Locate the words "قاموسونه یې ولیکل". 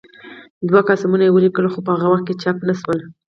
0.87-1.65